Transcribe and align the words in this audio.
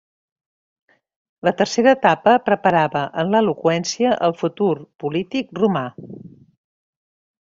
La 1.47 1.53
tercera 1.59 1.93
etapa 1.97 2.33
preparava 2.47 3.03
en 3.25 3.29
l'eloqüència 3.35 4.15
al 4.29 4.35
futur 4.41 4.73
polític 5.05 5.55
romà. 5.61 5.85